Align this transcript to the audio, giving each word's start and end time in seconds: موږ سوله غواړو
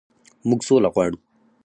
موږ 0.47 0.59
سوله 0.67 0.89
غواړو 0.93 1.17